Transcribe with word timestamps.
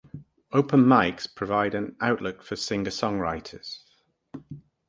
Open 0.51 0.79
mics 0.85 1.27
provide 1.31 1.75
an 1.75 1.95
outlet 2.01 2.41
for 2.43 2.55
singer-songwriters. 2.55 3.81